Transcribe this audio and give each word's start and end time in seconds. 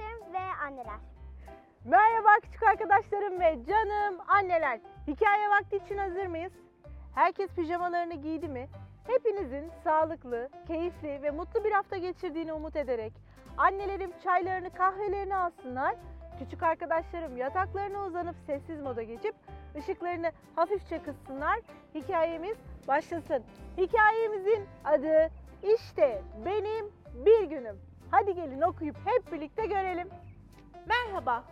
arkadaşlarım 0.00 0.34
ve 0.34 0.64
anneler. 0.66 1.00
Merhaba 1.84 2.28
küçük 2.42 2.62
arkadaşlarım 2.62 3.40
ve 3.40 3.58
canım 3.68 4.20
anneler. 4.28 4.80
Hikaye 5.06 5.48
vakti 5.48 5.76
için 5.76 5.98
hazır 5.98 6.26
mıyız? 6.26 6.52
Herkes 7.14 7.50
pijamalarını 7.50 8.14
giydi 8.14 8.48
mi? 8.48 8.68
Hepinizin 9.06 9.70
sağlıklı, 9.84 10.48
keyifli 10.66 11.22
ve 11.22 11.30
mutlu 11.30 11.64
bir 11.64 11.72
hafta 11.72 11.96
geçirdiğini 11.96 12.52
umut 12.52 12.76
ederek 12.76 13.12
annelerim 13.56 14.12
çaylarını 14.24 14.70
kahvelerini 14.70 15.36
alsınlar. 15.36 15.94
Küçük 16.38 16.62
arkadaşlarım 16.62 17.36
yataklarına 17.36 18.06
uzanıp 18.06 18.36
sessiz 18.46 18.80
moda 18.80 19.02
geçip 19.02 19.34
ışıklarını 19.76 20.32
hafifçe 20.56 21.02
kıssınlar. 21.02 21.60
Hikayemiz 21.94 22.56
başlasın. 22.88 23.44
Hikayemizin 23.78 24.66
adı 24.84 25.30
işte 25.62 26.22
benim 26.44 26.92
bir 27.26 27.42
günüm. 27.42 27.89
Hadi 28.10 28.34
gelin 28.34 28.60
okuyup 28.60 28.96
hep 29.04 29.32
birlikte 29.32 29.66
görelim. 29.66 30.08
Merhaba. 30.86 31.44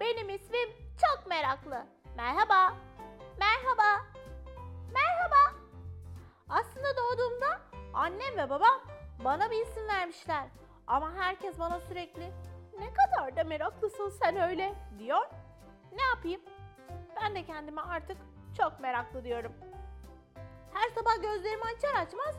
Benim 0.00 0.30
ismim 0.30 0.68
çok 1.00 1.26
meraklı. 1.26 1.86
Merhaba. 2.16 2.74
Merhaba. 3.38 4.06
Merhaba. 4.92 5.58
Aslında 6.48 6.86
doğduğumda 6.96 7.60
annem 7.94 8.36
ve 8.36 8.50
babam 8.50 8.80
bana 9.24 9.50
bir 9.50 9.62
isim 9.66 9.88
vermişler. 9.88 10.44
Ama 10.86 11.12
herkes 11.14 11.58
bana 11.58 11.80
sürekli 11.80 12.32
ne 12.78 12.92
kadar 12.92 13.36
da 13.36 13.44
meraklısın 13.44 14.08
sen 14.08 14.36
öyle 14.36 14.74
diyor. 14.98 15.26
Ne 15.92 16.02
yapayım? 16.02 16.40
Ben 17.22 17.34
de 17.34 17.44
kendime 17.44 17.80
artık 17.80 18.16
çok 18.58 18.80
meraklı 18.80 19.24
diyorum. 19.24 19.52
Her 20.74 20.90
sabah 20.90 21.22
gözlerimi 21.22 21.62
açar 21.76 22.02
açmaz 22.02 22.34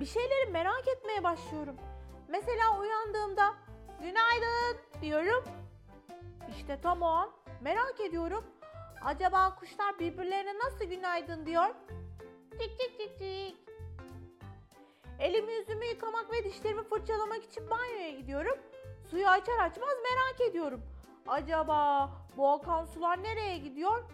bir 0.00 0.06
şeyleri 0.06 0.50
merak 0.50 0.88
etmeye 0.88 1.24
başlıyorum. 1.24 1.76
Mesela 2.28 2.78
uyandığımda 2.80 3.54
günaydın 4.00 5.00
diyorum. 5.02 5.44
İşte 6.50 6.80
tam 6.82 7.02
o 7.02 7.06
an 7.06 7.30
merak 7.60 8.00
ediyorum. 8.00 8.44
Acaba 9.04 9.54
kuşlar 9.54 9.98
birbirlerine 9.98 10.58
nasıl 10.58 10.84
günaydın 10.84 11.46
diyor? 11.46 11.74
Cik 12.50 12.80
cik 12.80 12.98
cik 12.98 13.18
cik. 13.18 13.56
Elimi 15.18 15.52
yüzümü 15.52 15.84
yıkamak 15.84 16.32
ve 16.32 16.44
dişlerimi 16.44 16.82
fırçalamak 16.82 17.44
için 17.44 17.70
banyoya 17.70 18.10
gidiyorum. 18.10 18.58
Suyu 19.10 19.28
açar 19.28 19.58
açmaz 19.58 19.94
merak 20.02 20.50
ediyorum. 20.50 20.82
Acaba 21.26 22.10
bu 22.36 22.48
akan 22.48 22.84
sular 22.84 23.22
nereye 23.22 23.58
gidiyor? 23.58 24.04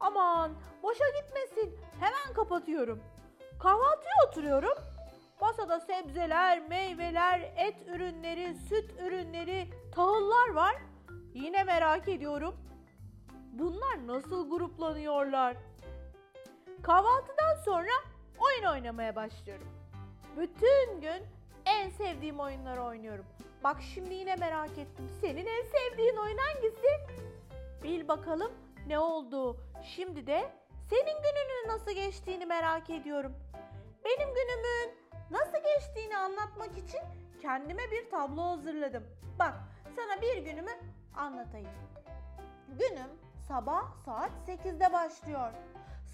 Aman 0.00 0.52
boşa 0.82 1.04
gitmesin. 1.20 1.78
Hemen 2.00 2.34
kapatıyorum. 2.34 3.02
Kahvaltıya 3.58 4.14
oturuyorum. 4.28 4.93
Masada 5.40 5.80
sebzeler, 5.80 6.68
meyveler, 6.68 7.52
et 7.56 7.76
ürünleri, 7.88 8.54
süt 8.54 8.90
ürünleri, 9.00 9.68
tahıllar 9.94 10.48
var. 10.48 10.76
Yine 11.34 11.64
merak 11.64 12.08
ediyorum. 12.08 12.54
Bunlar 13.52 14.06
nasıl 14.06 14.50
gruplanıyorlar? 14.50 15.56
Kahvaltıdan 16.82 17.54
sonra 17.64 17.90
oyun 18.38 18.64
oynamaya 18.72 19.16
başlıyorum. 19.16 19.68
Bütün 20.36 21.00
gün 21.00 21.26
en 21.66 21.90
sevdiğim 21.90 22.40
oyunları 22.40 22.82
oynuyorum. 22.82 23.24
Bak 23.64 23.76
şimdi 23.94 24.14
yine 24.14 24.36
merak 24.36 24.78
ettim. 24.78 25.10
Senin 25.20 25.46
en 25.46 25.62
sevdiğin 25.64 26.16
oyun 26.16 26.38
hangisi? 26.38 26.88
Bil 27.82 28.08
bakalım 28.08 28.52
ne 28.86 28.98
oldu? 28.98 29.56
Şimdi 29.82 30.26
de 30.26 30.50
senin 30.90 31.22
gününün 31.22 31.68
nasıl 31.68 31.90
geçtiğini 31.90 32.46
merak 32.46 32.90
ediyorum. 32.90 33.32
Benim 34.04 34.34
günümün 34.34 35.03
nasıl 35.34 35.58
geçtiğini 35.64 36.16
anlatmak 36.16 36.78
için 36.78 37.00
kendime 37.42 37.82
bir 37.90 38.10
tablo 38.10 38.42
hazırladım. 38.42 39.04
Bak 39.38 39.54
sana 39.96 40.22
bir 40.22 40.36
günümü 40.36 40.70
anlatayım. 41.16 41.70
Günüm 42.68 43.08
sabah 43.48 43.92
saat 44.04 44.30
8'de 44.48 44.92
başlıyor. 44.92 45.52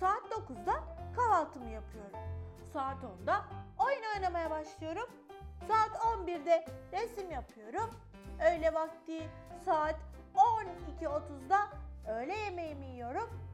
Saat 0.00 0.22
9'da 0.22 0.75
kahvaltımı 1.16 1.70
yapıyorum. 1.70 2.19
Saat 2.72 2.97
10'da 3.03 3.44
oyun 3.78 4.03
oynamaya 4.16 4.50
başlıyorum. 4.50 5.06
Saat 5.69 5.91
11'de 5.91 6.64
resim 6.92 7.31
yapıyorum. 7.31 7.91
Öğle 8.41 8.75
vakti 8.75 9.28
saat 9.64 9.97
12.30'da 10.34 11.69
öğle 12.08 12.37
yemeğimi 12.37 12.87
yiyorum. 12.87 13.50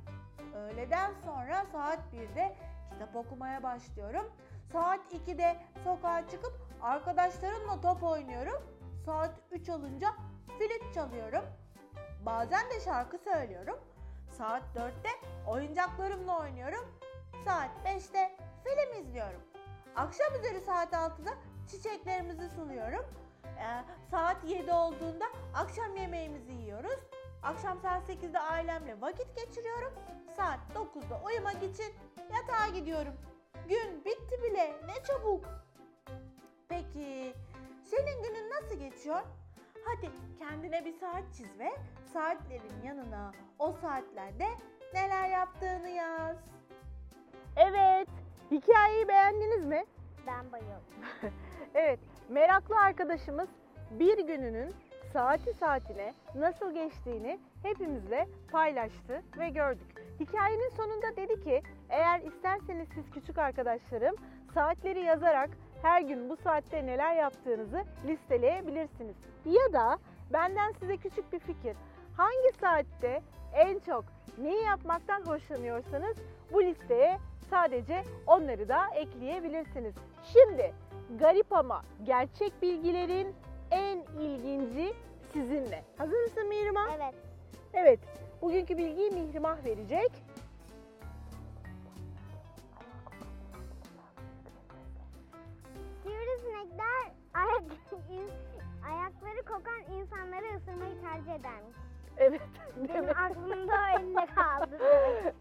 Öğleden 0.55 1.13
sonra 1.25 1.67
saat 1.73 1.99
1'de 2.13 2.57
kitap 2.91 3.17
okumaya 3.17 3.63
başlıyorum. 3.63 4.33
Saat 4.73 5.01
2'de 5.13 5.57
sokağa 5.85 6.29
çıkıp 6.29 6.53
arkadaşlarımla 6.83 7.81
top 7.81 8.03
oynuyorum. 8.03 8.63
Saat 9.07 9.35
3 9.51 9.69
olunca 9.69 10.09
flüt 10.59 10.95
çalıyorum. 10.95 11.45
Bazen 12.27 12.71
de 12.71 12.81
şarkı 12.81 13.19
söylüyorum. 13.19 13.79
Saat 14.31 14.63
4'te 14.77 15.09
oyuncaklarımla 15.47 16.39
oynuyorum. 16.41 16.99
Saat 17.45 17.71
5'te 17.85 18.37
film 18.65 19.03
izliyorum. 19.03 19.41
Akşam 19.97 20.35
üzeri 20.39 20.61
saat 20.61 20.93
6'da 20.93 21.31
çiçeklerimizi 21.71 22.49
suluyorum. 22.49 23.05
Ee, 23.45 23.85
saat 24.11 24.45
7 24.45 24.73
olduğunda 24.73 25.25
akşam 25.55 25.97
yemeğimizi 25.97 26.53
yiyoruz. 26.53 26.96
Akşam 27.47 27.81
saat 27.81 28.09
8'de 28.09 28.39
ailemle 28.39 29.01
vakit 29.01 29.37
geçiriyorum. 29.37 29.93
Saat 30.37 30.59
9'da 30.75 31.21
uyumak 31.27 31.63
için 31.63 31.95
yatağa 32.35 32.69
gidiyorum. 32.75 33.13
Gün 33.69 34.05
bitti 34.05 34.43
bile 34.43 34.77
ne 34.87 35.05
çabuk. 35.07 35.45
Peki 36.69 37.35
senin 37.83 38.23
günün 38.23 38.51
nasıl 38.51 38.75
geçiyor? 38.75 39.21
Hadi 39.85 40.11
kendine 40.39 40.85
bir 40.85 40.93
saat 40.93 41.23
çiz 41.37 41.59
ve 41.59 41.73
saatlerin 42.13 42.83
yanına 42.85 43.33
o 43.59 43.73
saatlerde 43.73 44.47
neler 44.95 45.29
yaptığını 45.29 45.89
yaz. 45.89 46.37
Evet, 47.57 48.09
hikayeyi 48.51 49.09
beğendiniz 49.09 49.65
mi? 49.65 49.85
Ben 50.27 50.53
bayıldım. 50.53 50.83
Evet, 51.75 52.01
meraklı 52.29 52.77
arkadaşımız 52.77 53.49
bir 53.91 54.27
gününün 54.27 54.75
saati 55.13 55.55
saatine 55.55 56.15
nasıl 56.35 56.75
geçtiğini 56.75 57.39
hepimizle 57.63 58.29
paylaştı 58.53 59.23
ve 59.39 59.49
gördük. 59.49 60.03
Hikayenin 60.21 60.71
sonunda 60.77 61.17
dedi 61.17 61.45
ki 61.45 61.63
eğer 61.89 62.21
isterseniz 62.21 62.89
siz 62.95 63.11
küçük 63.11 63.39
arkadaşlarım 63.39 64.17
saatleri 64.55 65.01
yazarak 65.01 65.51
her 65.83 66.01
gün 66.03 66.31
bu 66.31 66.37
saatte 66.37 66.87
neler 66.87 67.15
yaptığınızı 67.15 67.85
listeleyebilirsiniz. 68.07 69.17
Ya 69.45 69.73
da 69.73 69.99
benden 70.33 70.73
size 70.73 70.97
küçük 70.97 71.33
bir 71.33 71.39
fikir. 71.39 71.77
Hangi 72.17 72.53
saatte 72.61 73.23
en 73.55 73.79
çok 73.79 74.05
neyi 74.39 74.65
yapmaktan 74.65 75.23
hoşlanıyorsanız 75.27 76.17
bu 76.53 76.63
listeye 76.63 77.19
sadece 77.51 78.05
onları 78.27 78.69
da 78.69 78.87
ekleyebilirsiniz. 78.95 79.95
Şimdi 80.33 80.75
garip 81.19 81.53
ama 81.53 81.83
gerçek 82.05 82.63
bilgilerin 82.63 83.35
en 83.71 83.99
ilginci 84.21 84.95
sizinle. 85.33 85.85
Hazır 85.99 86.23
mısın 86.23 86.49
Mihrimah? 86.49 86.89
Evet. 86.97 87.15
Evet. 87.75 88.01
Bugünkü 88.43 88.77
bilgiyi 88.77 89.11
Mihrimah 89.11 89.65
verecek. 89.65 90.13
Sivrisinekler 96.03 97.13
ayak, 97.35 97.63
ayakları 98.89 99.43
kokan 99.43 99.99
insanları 99.99 100.57
ısırmayı 100.57 101.01
tercih 101.01 101.33
edermiş. 101.35 101.77
Evet. 102.17 102.41
Benim 102.77 103.11
aklımda 103.11 103.75
öyle 103.99 104.27
kaldı. 104.35 104.79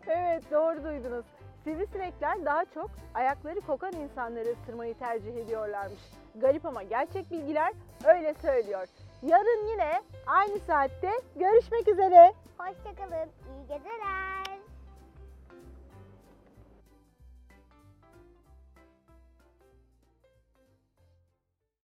evet 0.07 0.51
doğru 0.51 0.83
duydunuz. 0.83 1.25
Sivrisinekler 1.65 2.45
daha 2.45 2.65
çok 2.65 2.91
ayakları 3.13 3.61
kokan 3.61 3.93
insanları 3.93 4.49
ısırmayı 4.51 4.97
tercih 4.97 5.35
ediyorlarmış. 5.35 5.99
Garip 6.35 6.65
ama 6.65 6.83
gerçek 6.83 7.31
bilgiler 7.31 7.73
öyle 8.03 8.33
söylüyor. 8.33 8.87
Yarın 9.23 9.67
yine 9.67 10.01
aynı 10.27 10.59
saatte 10.59 11.11
görüşmek 11.35 11.87
üzere. 11.87 12.33
Hoşçakalın. 12.57 13.29
İyi 13.49 13.67
geceler. 13.67 14.14